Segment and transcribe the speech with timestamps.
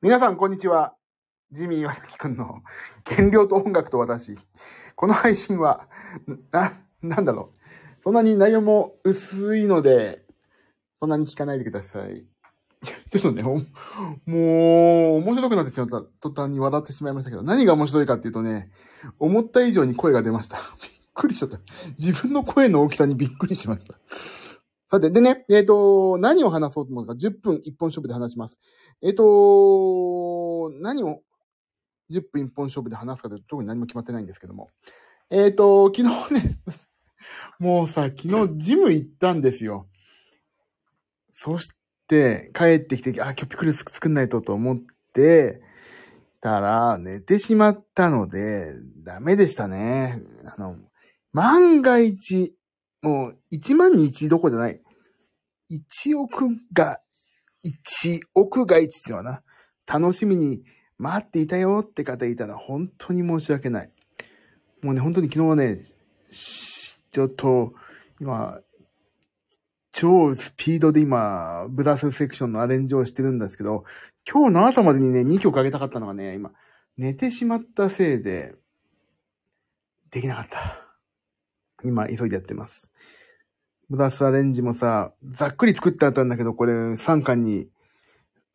[0.00, 0.94] 皆さん、こんにちは。
[1.50, 2.62] ジミー岩崎くんの
[3.04, 4.38] 原料と音楽と私。
[4.94, 5.88] この配信は、
[6.52, 8.02] な、なんだろう。
[8.04, 10.22] そんなに内容も薄いので、
[11.00, 12.24] そんなに聞かないでください。
[13.10, 13.66] ちょっとね、もう、
[15.16, 18.70] 面白くなってしまった途端に笑ってしまいましたけど、何が面白いかっていうとね、
[19.18, 20.58] 思った以上に声が出ました。
[20.58, 21.58] びっくりしちゃった。
[21.98, 23.98] 自分の声の大きさにびっくりしました。
[24.90, 28.58] さて、でね、えっ、ー、と、何を話そうと思うのか、10分一本勝負で話します。
[29.02, 31.20] えっ、ー、と、何を
[32.10, 34.70] 10分一本勝負で話すかというと特に何も決まってないんですけども。
[35.30, 36.58] えっ、ー、と、昨日ね、
[37.60, 39.88] もうさ、昨日ジム行ったんですよ。
[41.32, 41.70] そし
[42.06, 44.78] て、帰ってきて、あ、今日ピクルス作んないとと思っ
[45.12, 45.60] て、
[46.40, 48.72] たら、寝てしまったので、
[49.04, 50.22] ダメでしたね。
[50.46, 50.76] あの、
[51.32, 52.57] 万が一、
[53.08, 54.82] もう、1万に1どこじゃない。
[55.70, 57.00] 1億が、
[57.64, 59.42] 1億が1っていうのはな、
[59.86, 60.62] 楽しみに
[60.98, 63.90] 待っていたよって方いたら本当に申し訳ない。
[64.82, 65.78] もうね、本当に昨日はね、
[66.30, 67.72] ちょっと、
[68.20, 68.60] 今、
[69.90, 73.84] 超スピードで今、ブラスセクションのアレンジをしてるんですけど、
[74.30, 76.52] 今日の朝までにね、2曲あげたかったのがね、今、
[76.98, 78.54] 寝てしまったせいで、
[80.10, 80.84] できなかった。
[81.84, 82.87] 今、急いでやってます。
[83.90, 87.68] ブラスアレンジもさ、ざっくり作ってあったんだけど、これ3巻に、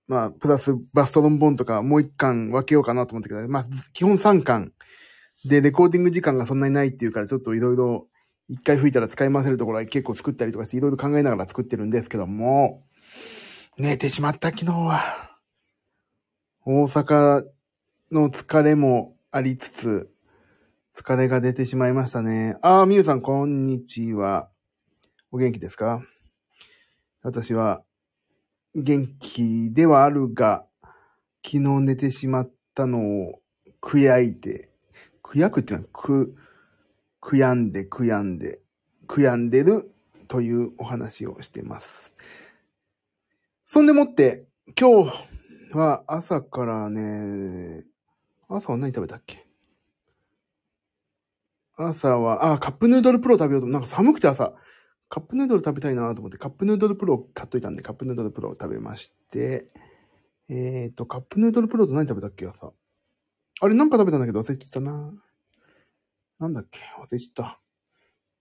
[0.08, 4.74] まあ、プラスバストロンボンとかもう1巻分けようかなと思ったけど、まあ、基本3巻。
[5.46, 8.08] で、レコーディング時間がそんなにないっていうから、ちょっといろいろ、
[8.48, 12.84] 一回吹いたら使い回せるところは結構作ったりとかして、いろいろ考えながら作ってるんですけども、
[13.78, 15.02] 寝てしまった昨日は。
[16.66, 17.44] 大阪
[18.12, 20.12] の疲れもありつつ、
[20.96, 22.58] 疲れが出てしまいましたね。
[22.62, 24.53] ああ、みゆさん、こんにちは。
[25.36, 26.04] お元気ですか？
[27.24, 27.82] 私は
[28.76, 30.68] 元気ではあるが、
[31.44, 33.42] 昨日寝てしまったのを
[33.82, 34.70] 悔やいて、
[35.24, 36.36] 悔やくっていうのは、く、
[37.20, 38.60] 悔やんで悔やんで、
[39.08, 39.92] 悔やんでる
[40.28, 42.16] というお話をしています。
[43.66, 44.46] そんでもって、
[44.80, 47.86] 今日は朝からね、
[48.48, 49.48] 朝は何食べたっけ？
[51.76, 54.54] 朝は、あ、カップヌードルプロ食べようと、なんか寒くて朝、
[55.14, 59.68] カップヌードル食べたいなと思って、カップヌードルプロ買っといたんで、カップヌードルプロを食べまして、
[60.50, 62.74] えっ、ー、と、カップヌードルプロと何食べたっけ朝。
[63.62, 65.14] あれなんか食べたんだけど忘れてたな。
[66.40, 67.60] なんだっけ忘れてた。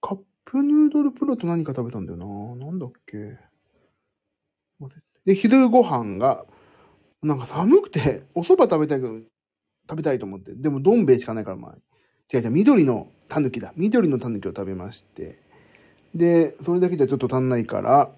[0.01, 2.65] カップヌードルプロと何か食べたんだよな。
[2.65, 3.37] なんだっけ
[5.27, 6.47] で、昼ご飯が、
[7.23, 9.19] なんか寒くて、お蕎麦食べたいけど、
[9.91, 10.55] 食べたいと思って。
[10.55, 11.77] でも、どん兵衛しかないから、まあ、
[12.33, 13.75] 違う違う、緑のタヌキだ。
[13.77, 15.52] 緑のタヌキを食べまして。
[16.15, 18.11] で、それだけじゃちょっと足んないから、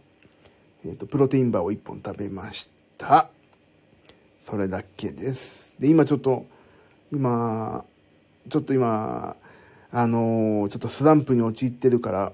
[0.84, 3.30] えっ、ー、と、プロテインバーを1本食べました。
[4.44, 5.74] それだけです。
[5.78, 6.46] で、今ちょっと、
[7.12, 7.84] 今、
[8.48, 9.36] ちょっと今、
[9.92, 12.32] あのー、ちょっとスランプに陥ってるから、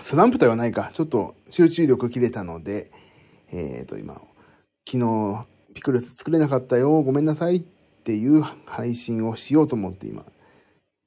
[0.00, 2.90] スランプとはないか、ちょっと集中力切れたので、
[3.52, 4.20] えっ、ー、と、今、
[4.86, 10.24] 昨日、ピクルス作れなかったよ、ごめんなさいっていう配信をしようと思って今、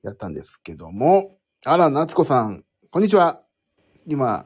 [0.02, 1.36] やったんですけども、
[1.66, 3.45] あら、夏子さん、こんにちは。
[4.08, 4.46] 今、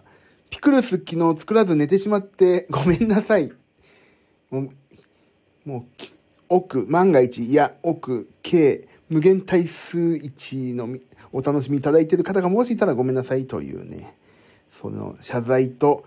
[0.49, 3.51] ピクルス昨日作らず寝てしまって ごめんなさい。
[4.49, 4.69] もう、
[5.65, 5.83] もう、
[6.49, 10.97] 奥、万が一、いや、奥、計、無限対数1の
[11.31, 14.15] お楽しみいただいている方がもしいたらごめんなさいというね、
[14.71, 16.05] その謝罪と、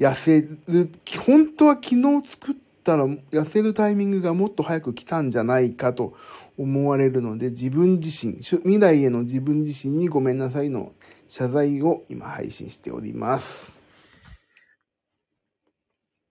[0.00, 0.90] 痩せる、
[1.26, 6.14] 本当は昨日作ったら痩せるタイミングがもっと早く来たんじゃないかと
[6.56, 10.92] 思われるので、自分自身、未来への自分自身にごめんなさいの
[11.30, 13.72] 謝罪を今配信しております。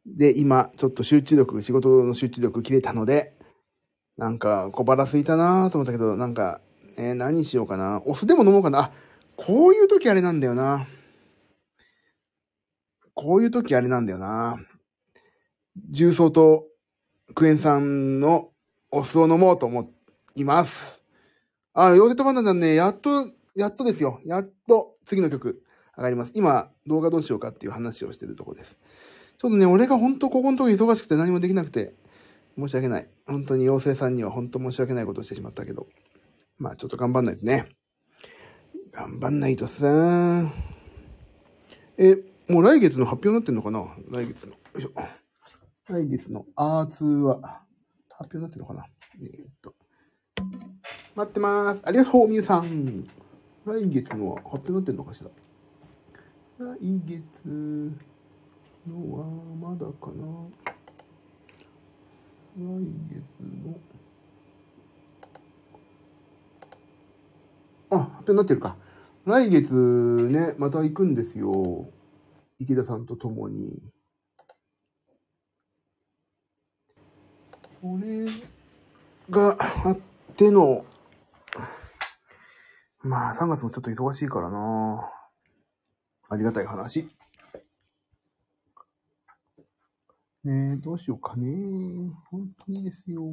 [0.05, 3.33] で、今、ちょっと集中力、仕事の集中力切れたので、
[4.17, 6.59] なんか小腹空いたなぁと思ったけど、なんか、
[6.97, 8.01] えー、何しようかな。
[8.05, 8.79] お酢でも飲もうかな。
[8.79, 8.91] あ、
[9.37, 10.85] こういう時あれなんだよな。
[13.13, 14.57] こういう時あれなんだよな。
[15.89, 16.65] 重曹と
[17.35, 18.49] クエン酸の
[18.91, 19.93] お酢を飲もうと思
[20.35, 21.01] います。
[21.73, 24.19] あ、ヨーゼットバナナね、やっとやっとですよ。
[24.25, 25.63] やっと次の曲
[25.97, 26.31] 上がります。
[26.33, 28.77] 今、動画どうしようかっていう話をしてるとこです。
[29.37, 31.95] ちょっとね、俺が本当ここのとこ忙しくて何もできなくて、
[32.57, 33.09] 申し訳ない。
[33.25, 35.87] 本当に妖精さんには本当申し訳ないことをしてしまったけど。
[36.57, 37.69] まあちょっと頑張んないとね。
[38.91, 40.51] 頑張んないとさ。
[41.97, 42.17] え、
[42.49, 43.85] もう来月の発表になってんのかな？
[44.11, 44.53] 来月の。
[44.53, 44.91] よいしょ。
[45.87, 47.63] 来月のアーツは、
[48.09, 48.85] 発表になってんのかな？
[49.21, 49.75] えー、っと。
[51.15, 51.81] 待ってます。
[51.83, 53.07] ありがとう、みゆさん。
[53.69, 55.29] 来月のは発表になってんのかしら？
[56.65, 57.47] 来月
[58.87, 59.25] のは
[59.61, 60.25] まだかな？
[62.57, 62.61] 来
[63.11, 63.21] 月
[63.63, 63.79] の、
[67.91, 68.75] あ、発表になってるか。
[69.25, 71.87] 来月ね、また行くんですよ。
[72.57, 73.83] 池田さんと共に。
[77.81, 78.25] それ
[79.29, 79.55] が
[79.85, 79.97] あっ
[80.35, 80.83] ての、
[83.01, 85.09] まあ3月もちょっと忙しいからな
[86.29, 87.07] ありがたい話。
[90.43, 91.47] ねえ、どうしようかね。
[92.29, 93.23] 本当にですよ。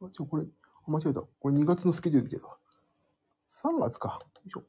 [0.00, 0.44] あ、ちょ、これ、
[0.86, 1.20] 間違えた。
[1.20, 2.46] これ2月のスケジュール見てた。
[3.62, 4.18] 3月か。
[4.22, 4.60] よいしょ。
[4.60, 4.66] よ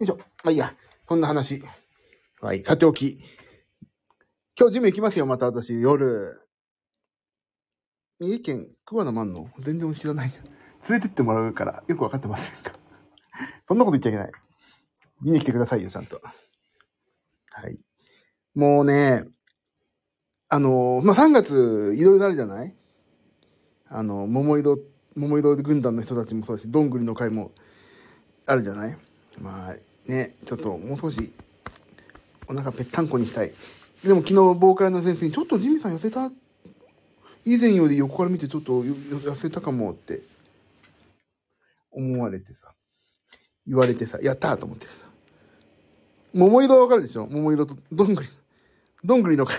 [0.00, 0.16] いしょ。
[0.16, 0.74] まあいいや。
[1.08, 1.62] そんな話。
[2.40, 2.62] はい。
[2.64, 3.18] さておき。
[4.58, 6.40] 今日ジム行きますよ、また私、夜。
[8.18, 9.50] 三重県桑名万能？
[9.60, 10.32] 全然知らない。
[10.88, 12.72] 連れてってもらうから、よくわかってませんか？
[13.68, 14.32] そんなこと言っちゃいけない。
[15.20, 16.22] 見に来てくださいよ、ちゃんと。
[16.22, 17.78] はい。
[18.54, 19.24] もうね、
[20.48, 22.74] あの、まあ、3月、いろいろあるじゃない？
[23.90, 24.78] あの、桃色、
[25.16, 27.52] 桃色軍団の人たちもそうだし、どんぐりの会も
[28.46, 28.96] あるじゃない？
[29.38, 31.34] まあ、ね、ちょっともう少し、
[32.48, 33.52] お腹ぺったんこにしたい。
[34.04, 36.30] でも昨日、ボーカルの先生に、ちょっとジミーさん痩せた？
[37.44, 40.20] 以前より横から見てちょっと痩せたかもって
[41.92, 42.72] 思われてさ、
[43.66, 44.92] 言われてさ、やったと思ってさ。
[46.34, 47.26] 桃色はわかるでしょ？
[47.26, 48.28] 桃色とどんぐり。
[49.04, 49.56] どんぐりの会、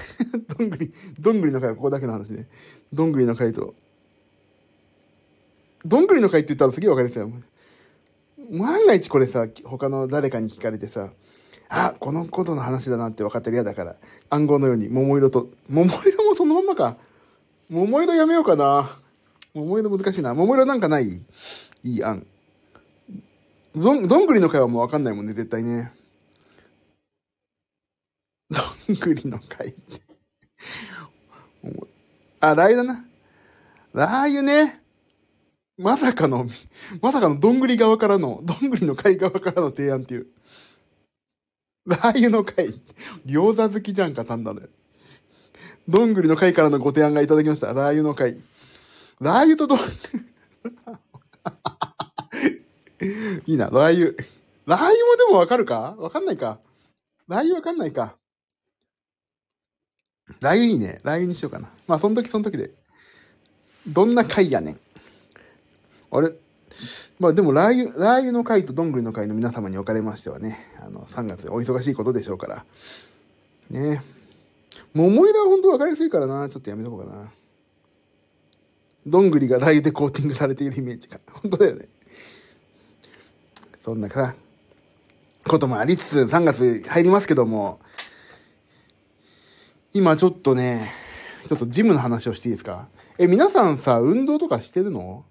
[0.58, 2.48] どんぐり、どんぐりの会 はここだけの話ね。
[2.92, 3.76] どんぐりの会と、
[5.86, 7.32] どんぐりの会って言ったらすげえわかりやすよ。
[8.52, 11.12] 万が一これさ、他の誰かに聞かれてさ、
[11.70, 13.96] あ、このことの話だなって分かったら嫌だから、
[14.30, 16.98] 暗号のように桃色と、桃色もそのまんまか。
[17.70, 18.98] 桃色やめようかな。
[19.54, 20.34] 桃色難しいな。
[20.34, 21.22] 桃色なんかない？
[21.84, 22.26] いい案。
[23.76, 25.92] どん、どんぐりの会はもう分かんないもんね、絶対ね。
[28.50, 28.62] ど
[28.94, 30.02] んぐりの会って。
[32.40, 33.06] あ、ラー油だな。
[33.94, 34.82] ラー油ね。
[35.78, 36.48] まさかの、
[37.02, 40.28] まさかのどんぐり側からの、どんぐりの会側からの提案っていう。
[41.88, 42.80] ラー油の会。
[43.26, 44.70] 餃子好きじゃんか、単なる。
[45.88, 47.74] どんぐりの会からのご提案がいただきました。
[47.74, 48.38] ラー油の会。
[49.22, 49.80] ラー油とどん、
[53.46, 54.14] いいな、ラー油。
[54.66, 55.96] ラー油もでもわかるか？
[55.98, 56.60] わかんないか。
[57.30, 58.18] ラー油わかんないか。
[60.42, 61.00] ラー油いいね。
[61.04, 61.70] ラー油にしようかな。
[61.88, 62.72] まあ、その時その時で。
[63.88, 64.80] どんな回やねん。
[66.12, 66.34] あれ？
[67.20, 72.66] まあでも、ラー油、ラー油の会とどんぐりの会の皆様におかれましてはね、あの、3月お忙しいことでしょうから。
[73.70, 74.04] ね
[74.94, 76.48] 桃枝は本当分かりやすいからな。
[76.50, 77.32] ちょっとやめとこうかな。
[79.06, 81.20] どんぐりがラー油でコーティングされているイメージが。
[81.32, 81.88] 本当だよね。
[83.84, 84.36] そんなさ、
[85.48, 87.80] こともありつつ、3月入りますけども、
[89.94, 90.94] 今ちょっとね、
[91.48, 92.88] ちょっとジムの話をしていいですか？
[93.18, 95.26] え、皆さんさ、運動とかしてるの？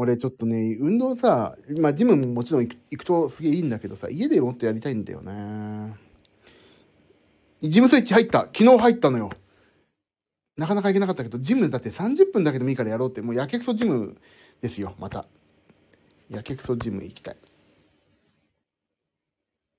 [0.00, 5.96] 俺ちょっとね、運動さ、まあジムももちろん行くとすげえいいんだけどさ、家でもっとやりたいんだよね。
[7.60, 8.42] ジムスイッチ入った。
[8.42, 9.30] 昨日入ったのよ。
[10.56, 14.16] なかなか行けなかったけど、ジムだって30分だけでもいいからやろうって、もうやけくそジム
[14.60, 15.26] ですよ、また。
[16.30, 17.36] やけくそジム行きたい。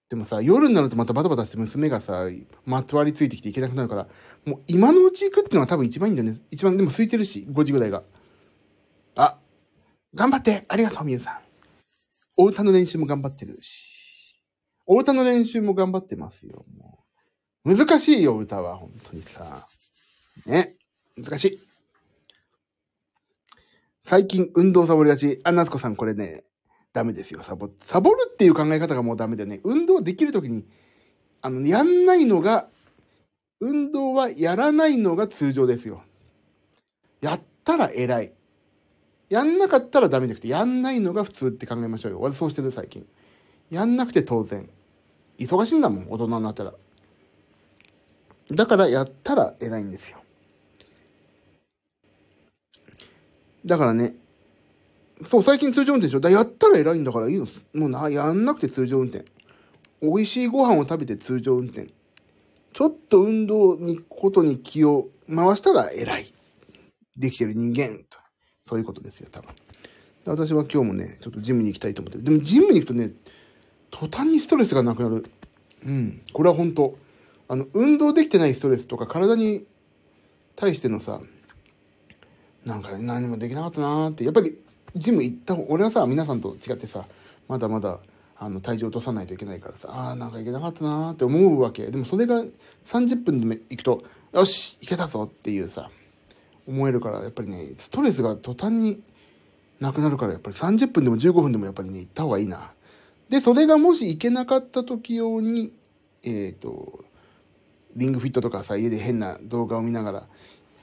[0.10, 2.26] でもさ、夜になるとまたバタバタして娘がさ、
[2.66, 4.08] まとわりついてきていけなくなるから、
[4.44, 6.42] もう今のうち行くっていうのが多分一番いいんだよね。
[6.52, 8.04] 一番でも空いてるし、5時ぐらいが。
[9.16, 9.38] あ、
[10.14, 11.38] 頑張ってありがとう、みゆさん。
[12.38, 14.36] お歌の練習も頑張ってるし。
[14.88, 17.00] お歌の練習も頑張ってますよ、も
[17.66, 17.76] う。
[17.76, 19.68] 難しいよ、歌は、本当にさ。
[20.46, 20.78] ね。
[21.16, 21.60] 難しい。
[24.04, 25.40] 最近運動サボりがち。
[25.44, 26.44] あ、夏子さんこれね、
[26.94, 27.70] ダメですよ、サボ。
[27.86, 29.62] サボるっていう考え方がもうダメだよね。
[29.64, 30.66] 運動できるときに、
[31.42, 32.70] あの、やんないのが、
[33.60, 36.04] 運動はやらないのが通常ですよ。
[37.22, 38.34] やったら偉い。
[39.30, 42.20] やんなかったらダメじゃなくて、やんないのが普通って考えましょうよ。
[42.20, 43.06] 私そうしてる最近。
[43.70, 44.70] やんなくて当然。
[45.38, 46.74] 忙しいんだもん、大人になったら。
[48.52, 50.18] だからやったら偉いんですよ。
[53.66, 54.16] だからね、
[55.26, 56.20] そう、最近通常運転でしょ。
[56.20, 57.48] だやったら偉いんだからいいよ。
[57.74, 59.26] もうな、やんなくて通常運転。
[60.02, 61.90] 美味しいご飯を食べて通常運転。
[62.74, 66.34] ちょっと運動に、ことに気を回したら偉い。
[67.18, 68.04] できてる人間。
[68.10, 68.19] と。
[68.70, 69.50] そういうことですよ、多分。
[70.26, 72.24] 私は今日もね、ちょっとジムに行きたいと思ってる。
[72.24, 73.12] でもジムに行くとね、
[73.90, 75.26] 途端にストレスがなくなる。
[75.86, 76.22] うん。
[76.32, 76.96] これは本当
[77.48, 79.66] あの、運動できてないストレスとか体に
[80.56, 81.20] 対してのさ、
[82.64, 84.56] なんか何もできなかったなーって、やっぱり
[84.96, 87.06] ジム行った方、俺はさ、皆さんと違ってさ、
[87.48, 88.00] まだまだ
[88.38, 91.88] あの、体重落とさないといけないからさ、ああ、なんかいけなかったなーって思うわけ。
[91.88, 92.46] でもそれが
[92.86, 95.90] 30分でも行くと、よし、いけたぞっていうさ、
[96.68, 99.02] 思えるから、やっぱりね、ストレスが途端に
[99.80, 102.72] なくなるから、やっぱり30分でも15分でもやっぱりね、行った方がいいな。
[103.30, 105.72] で、それがもし行けなかった時用に、
[106.24, 107.06] えっ、ー、と、
[107.96, 110.28] リングフィットとかさ、家で変な動画を見ながら、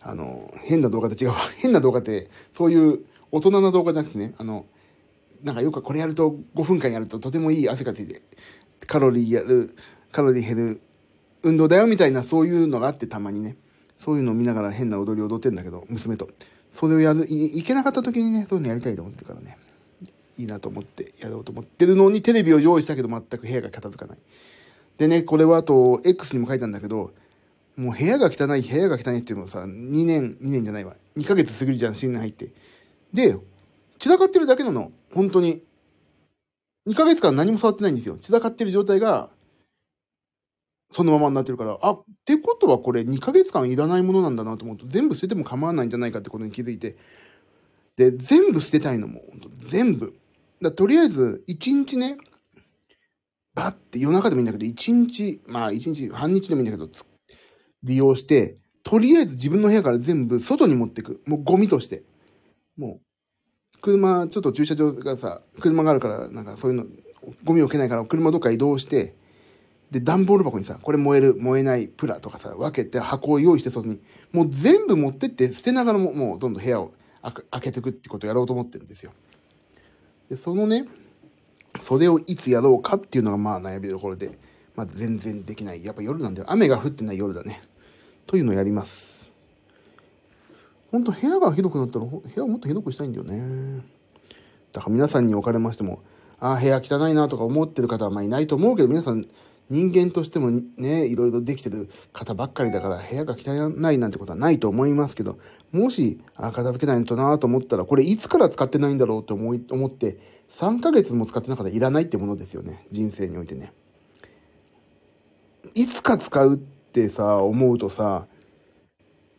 [0.00, 1.32] あの、変な動画って違う。
[1.58, 3.00] 変な動画って、そういう
[3.32, 4.66] 大人の動画じゃなくてね、あの、
[5.42, 8.22] なんかよくこれやると5分間やるととてもいい汗がついて、
[8.86, 9.74] カロリーやる、
[10.12, 10.80] カロリー減る
[11.42, 13.56] 運動だよみたいなそういうのがあってたまにね、
[14.04, 16.28] そういうのを見ながら変な踊りを踊ってんだけど、娘と。
[16.72, 19.58] それをやる、いいけなかった時にね、そういうのやりたいと思ってるからね。
[20.38, 24.18] いいなと思ってやろうと思ってるのにテレビを用意したけど全く部屋が片付かない。
[24.98, 27.12] でね、これはあと X にも書いたんだけど、
[27.76, 30.94] もう部屋が汚い、部屋が汚いっていうのはさ、2年、2年じゃないわ。
[31.16, 32.50] 2ヶ月過ぎるじゃん、新年入って。
[33.12, 33.36] で、
[33.98, 34.92] 散らかってるだけなの。
[35.12, 35.62] 本当に。
[36.86, 38.16] 2ヶ月間何も触ってないんですよ。
[38.18, 39.30] 散らかってる状態が、
[40.96, 46.96] そのままになってるから、あ、ってことはこれ2ヶ月間いらないものなんだなと思うと、全部捨てても構わないんじゃないかってことに気づいて、
[47.96, 49.20] で、全部捨てたいのも、
[49.58, 50.14] 全部。
[50.62, 52.16] だとりあえず、1日ね、
[53.54, 56.90] バッて夜中でもいいんだけど、1日、まあ1日、半日でもいいんだけど、
[57.82, 61.20] 利用して、とりあえず自分の部屋から全部外に持ってく。
[61.26, 62.04] もうゴミとして。
[62.78, 63.00] も
[63.76, 66.86] う、車、ちょっと駐車場がさ、車があるから、なんかそういうの、
[67.44, 69.14] ゴミ置けないから車どっか移動して、
[69.90, 74.00] で、段ボール箱にさ、これ燃える、燃えないプラとかさ、分けて箱を用意して外に、
[74.32, 79.12] もう全部持ってって捨てながらも、もうどんどん部屋を開けていくってことをやろうと思ってるんですよ。
[80.28, 80.86] で、そのね、
[81.82, 84.38] それをいつやろうかっていうのがまあ悩みどころで、
[84.74, 85.84] まあ全然できない。
[85.84, 86.50] やっぱ夜なんだよ。
[86.50, 87.62] 雨が降ってない夜だね。
[88.26, 89.30] というのをやります。
[90.90, 93.82] 本当部屋がひどくなったら部屋をもっとひどくしたいんだよね。
[94.72, 96.02] だから皆さんにおかれましても、
[96.38, 99.26] ああ、部屋汚いなとか思ってる方はまあいないと思うけど、皆さん
[99.68, 105.38] 人間としてもね、いろいろできてる方ばっかりだから部屋が汚いなんてことはないと思いますけど、
[105.72, 110.18] もし、あ片付けないとなと思ったら、これいつから使ってないんだろうと思い、思って、
[110.50, 112.86] 3ヶ月も使ってなかったらいらないってものですよね。
[112.92, 113.72] 人生においてね。
[115.74, 118.26] いつか使うってさ、思うとさ、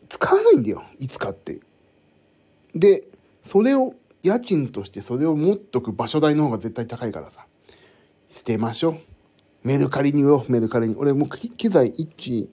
[0.10, 0.84] 使わないんだよ。
[1.00, 1.60] いつかって。
[2.76, 3.08] で、
[3.44, 3.94] それを、
[4.24, 7.46] 家賃としてそれを持っとく場所代の方が絶対高いからさ。
[8.30, 9.17] 捨てましょう。
[9.68, 10.96] メルカリに売ろう、メルカリに。
[10.96, 12.50] 俺もう機材1、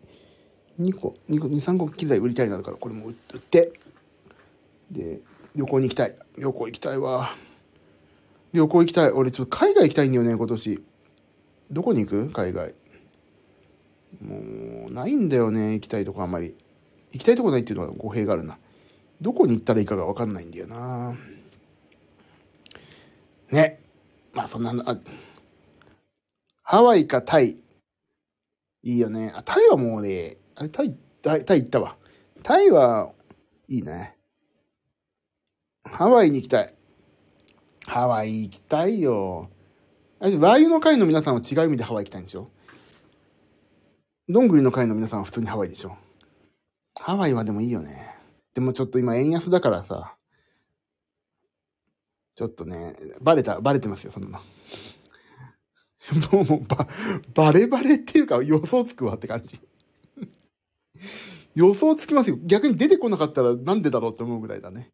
[0.80, 3.72] 2個、2個、2、3個機材売りたいなだから、これも売って。
[4.90, 5.20] で、
[5.54, 6.16] 旅行に行きたい。
[6.36, 7.36] 旅行行きたいわ。
[8.52, 9.10] 旅行行きたい。
[9.10, 10.82] 俺ちょっと海外行きたいんだよね、今年。
[11.70, 12.30] どこに行く？
[12.30, 12.74] 海外。
[14.20, 16.56] もう、ないんだよね、行きたいとこあんまり。
[17.12, 18.58] 行きたいとこないっていうのは語弊があるな。
[19.20, 21.14] どこに行ったらいいかがわかんないんだよな
[23.52, 23.80] ね。
[24.32, 24.98] まあそんな、あ、
[26.64, 27.58] ハワイかタイ。
[28.82, 29.32] いいよね。
[29.34, 31.96] あ、タイはもうね、あれ、タイ、タイ、タイ行ったわ。
[32.42, 33.12] タイは
[33.68, 34.16] いいね。
[35.84, 36.74] ハワイに行きたい。
[37.86, 39.50] ハワイ行きたいよ。
[40.18, 42.50] あれ、ラー油の会の皆さんは違う意味でハワイ行きたいんでしょ？
[44.26, 45.96] どんぐりの会の皆さんは普通にハワイでしょ？
[46.98, 48.14] ハワイはでもいいよね。
[48.54, 50.16] でもちょっと今円安だからさ、
[52.34, 54.40] ちょっとね、バレた、バレてますよ、そんなの。
[56.32, 56.86] もう、ば、
[57.34, 59.60] バレバレっていうか予想つくわって感じ。
[61.54, 62.38] 予想つきますよ。
[62.42, 64.92] 逆に出てこなかったらなんでだろうって思うぐらいだね。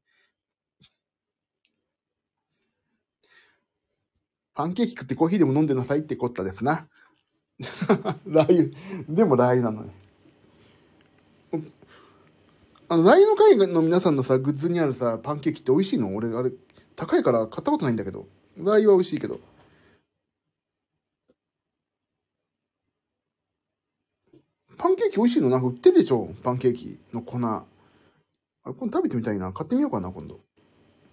[4.54, 6.86] パンケーキ食ってコーヒーでも飲んでなさいってこったですな。
[8.26, 8.70] ラー油。
[9.08, 9.94] でもラー油なのね。
[12.88, 16.14] あの、LINE の会の皆さんのさ、グッズにあるさ、パンケーキって美味しいの？
[16.14, 16.50] 俺、あれ、
[16.96, 18.26] 高いから買ったことないんだけど。
[18.58, 19.40] LINE は美味しいけど。
[24.80, 26.34] パンケーキ美味しいのなんか売ってるでしょ？
[26.42, 27.36] パンケーキの粉。
[27.36, 27.66] あ
[28.64, 29.52] れ、今度食べてみたいな。
[29.52, 30.40] 買ってみようかな、今度。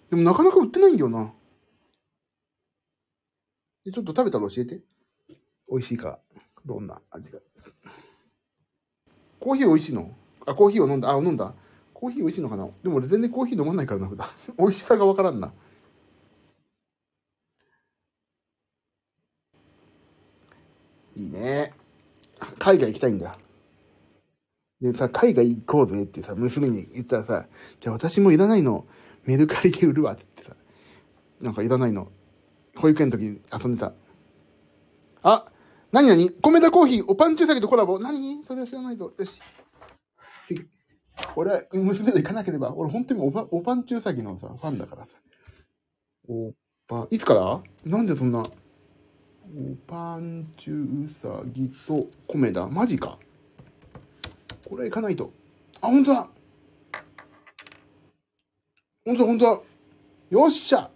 [0.10, 1.34] でもなかなか売ってないんだよな。
[3.92, 4.80] ちょっと食べたら教えて。
[5.70, 6.18] 美味しいか？
[6.66, 7.40] どんな味が。
[9.38, 10.16] コーヒー美味しいの？
[10.46, 11.12] あ、コーヒーを飲んだ。
[11.14, 11.54] あ、飲んだ。
[11.94, 12.70] コーヒー美味しいのかな？
[12.84, 14.30] でも俺全然コーヒー飲まないからな、普段。
[14.58, 15.52] 美味しさがわからんな。
[21.18, 21.74] いいね。
[22.60, 23.38] 海外行きたいんだ。
[24.82, 27.48] でさ、海外行こうぜってさ、娘に言ったらさ、
[27.80, 28.86] じゃあ私もいらないの、
[29.26, 30.56] メルカリで売るわって言ってさ、
[31.42, 32.12] なんかいらないの。
[32.76, 33.94] 保育園の時に遊んでた。
[35.24, 35.46] あ
[35.92, 36.30] 何何？
[36.30, 37.98] 米田コーヒー、おパンチューサギとコラボ。
[37.98, 38.44] 何？
[38.46, 39.12] それは知らないぞ。
[39.18, 39.40] よし。
[41.36, 45.14] 俺は娘と行かなければ、俺本当におば、おぱんちゅうさぎのさ、ファンだからさ。
[46.30, 46.54] お
[46.88, 47.62] ぱ、いつから？
[47.84, 48.44] なんでそんな、お
[49.88, 52.68] パンチュウサギとコメダ。
[52.68, 53.18] マジか。
[54.68, 55.32] これはいかないと。
[55.80, 56.28] あ、ほんとだ
[59.06, 59.62] ほんとだ、ほんとだ。
[60.30, 60.90] よっしゃ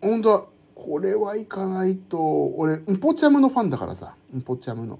[0.00, 0.44] ほんとだ。
[0.74, 2.18] これはいかないと。
[2.56, 4.14] 俺、ンポチャムのファンだからさ。
[4.34, 4.98] ンポチャムの。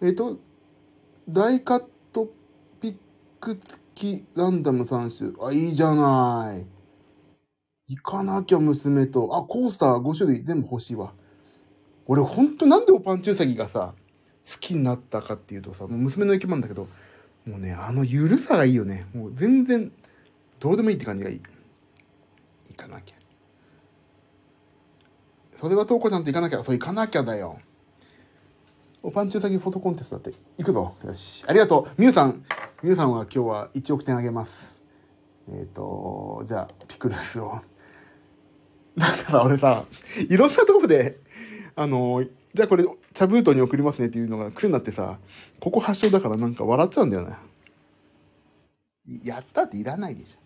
[0.00, 0.38] えっ、と、
[1.28, 2.30] ダイカット
[2.80, 2.96] ピッ
[3.40, 5.46] ク付きランダム3種。
[5.46, 6.64] あ、いいじゃない。
[7.88, 9.36] 行かなきゃ娘と。
[9.36, 11.12] あ、コースター5種類全部欲しいわ。
[12.10, 13.94] 俺ほんとなんでおパンチウサギがさ、
[14.44, 16.88] 好きになったかっていうとさ、もう娘の生き物だけど、
[17.46, 19.06] もうね、あのゆるさがいいよね。
[19.14, 19.92] もう全然、
[20.58, 21.42] どうでもいいって感じがいい。
[22.70, 23.14] 行かなきゃ。
[25.60, 26.64] それはトウコちゃんと行かなきゃ。
[26.64, 27.60] そう、行かなきゃだよ。
[29.04, 30.34] おパンチウサギフォトコンテストだって。
[30.58, 30.96] 行くぞ。
[31.04, 31.44] よし。
[31.46, 32.00] ありがとう。
[32.00, 32.44] ミュウさん。
[32.82, 34.74] ミュウさんは今日は1億点あげます。
[35.48, 37.60] えっ、と、じゃあ、ピクルスを。
[38.96, 39.84] なんかさ、俺さ、
[40.28, 41.20] いろんなとこで、
[41.80, 42.22] あの、
[42.52, 42.84] じゃあこれ、
[43.14, 45.18] 茶封筒に送りますねっていうのが癖になってさ、
[45.60, 47.34] ここ発祥だからなんか笑っちゃうんだよね。
[49.06, 50.38] いやったっていらないでしょ。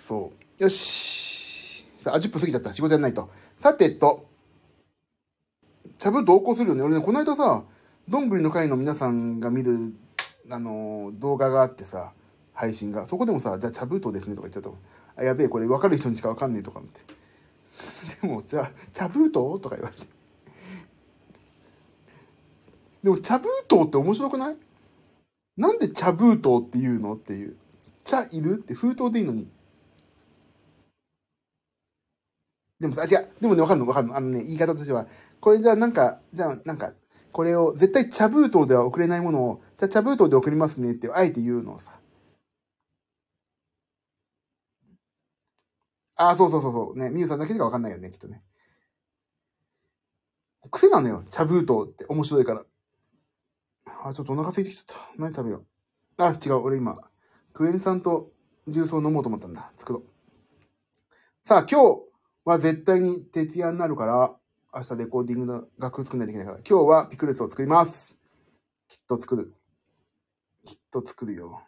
[0.00, 0.62] そう。
[0.62, 1.84] よし。
[2.02, 2.72] さあ、10分過ぎちゃった。
[2.72, 3.28] 仕事やんないと。
[3.60, 4.24] さてと、
[5.98, 6.82] 茶封筒同行するよね。
[6.82, 7.62] 俺ね、この間さ、
[8.08, 9.92] どんぐりの会の皆さんが見る、
[10.50, 12.14] あのー動画があってさ、
[12.58, 13.06] 配信が。
[13.06, 14.72] そこでもさ、じゃあ茶封筒ですねとか言っちゃっ
[15.16, 15.22] た。
[15.22, 17.00] あ、やべえ、これ分かる人にしか分かんねえとかって。
[18.20, 20.06] でも、じゃあ、茶封筒とか言われて。
[23.04, 24.56] でも、茶封筒って面白くない？
[25.56, 27.56] なんで茶封筒って言うのっていう。
[28.04, 29.48] 茶いるって封筒でいいのに。
[32.80, 33.28] でもさ、あ、違う。
[33.40, 34.16] でもね、わかんのわかんの。
[34.16, 35.06] あのね、言い方としては、
[35.40, 36.92] これじゃあなんか、じゃあなんか、
[37.32, 41.97] これを絶対茶封筒では送れないものを、じゃあ茶封筒で送りますねって、あえて言うのをさ。
[46.18, 46.98] ああ、そうそうそうそう。
[46.98, 48.42] ね、みゆさんだけしかわかんないよね、きっとね。
[50.70, 52.64] 癖なのよ、茶封筒って面白いから。
[54.04, 54.96] あ、ちょっとお腹空いてきちゃった。
[55.16, 56.22] 何食べよう。
[56.22, 56.98] あ、違う、俺今、
[57.54, 58.32] クエン酸と
[58.66, 59.70] 重曹飲もうと思ったんだ。
[59.76, 60.04] 作ろう。
[61.44, 62.00] さあ、今日
[62.44, 64.34] は絶対に徹夜になるから、
[64.74, 68.16] 明日レコーディングの楽譜作んないといけないから、今日はピクルスを作ります。
[68.88, 69.54] きっと作る。
[70.64, 71.62] きっと作るよ。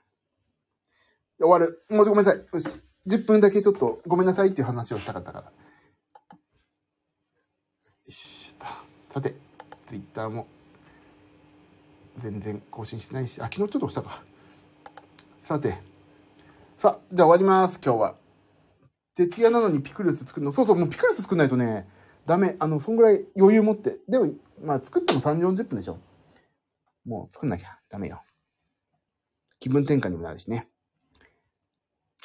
[1.39, 1.85] 終わる。
[1.89, 2.47] もうちょごめんなさい。
[2.53, 2.90] よし。
[3.07, 5.45] 10分だけちょっとごめんなさいっていう話をしたかったから。
[5.47, 5.53] よ
[8.09, 8.67] しと。
[9.13, 9.35] さて、
[9.87, 10.47] ツイッターも
[12.19, 14.23] 全然更新してないし、あ、昨日ちょっと押したか。
[15.45, 15.79] さて。
[16.79, 18.17] さあ、じゃあ終わります、今日は。
[19.15, 20.53] 徹夜なのにピクルス作るの。
[20.53, 21.89] そうそう、もうピクルス作んないとね、
[22.27, 22.57] ダメ。
[22.59, 23.99] あの、そんぐらい余裕持って。
[24.09, 24.33] でも、
[24.63, 25.99] まあ作っても3、40分でしょ。
[27.05, 28.23] もう作んなきゃダメよ。
[29.59, 30.69] 気分転換にもなるしね。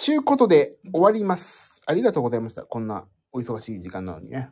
[0.05, 1.81] ちゅうことで終わります。
[1.87, 2.61] ありがとうございました。
[2.61, 4.51] こんなお忙しい時間なのにね。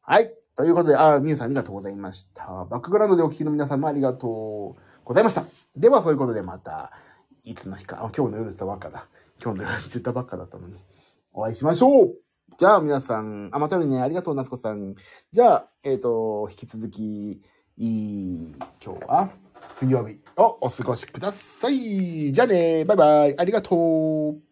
[0.00, 0.32] はい。
[0.56, 2.46] ということで、あ、みゆさんありがとうございました。
[2.70, 5.44] バックグラウンドでお聞きの皆さんもありがとうございました。
[5.76, 6.92] では、そういうことでまた、
[7.44, 9.06] いつの日か、あ、今日の夜言ったばっかだ。
[9.38, 10.78] 今日の夜言ったばっかだったのに、
[11.34, 12.14] お会いしましょう
[12.56, 14.94] じゃあ、皆さん、あ、またよりね、ありがとう、夏子さん。
[15.30, 17.42] じゃあ、えっ、と、引き続き、
[17.76, 19.30] いい、今日は、
[19.78, 22.32] 水曜日をお過ごしください。
[22.32, 24.51] じゃあね、バイバイ、ありがとう。